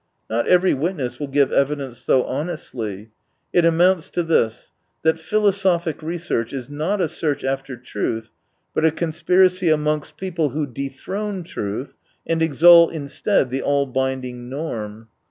Not 0.31 0.47
every 0.47 0.73
witness 0.73 1.19
will 1.19 1.27
give 1.27 1.51
evidence 1.51 1.99
so 1.99 2.23
honestly. 2.23 3.11
It 3.53 3.65
amounts 3.65 4.09
to 4.09 4.23
this: 4.23 4.71
that 5.03 5.19
philosophic 5.19 6.01
research 6.01 6.53
is 6.53 6.71
not 6.71 6.99
a 6.99 7.07
search 7.07 7.43
after 7.43 7.77
truth, 7.77 8.31
but 8.73 8.83
a 8.83 8.89
conspiracy 8.89 9.69
amongst 9.69 10.17
people 10.17 10.49
who 10.49 10.65
dethrone 10.65 11.43
truth 11.43 11.95
and 12.25 12.41
exalt 12.41 12.91
instead 12.93 13.51
the 13.51 13.61
all 13.61 13.85
binding 13.85 14.49
norm. 14.49 15.07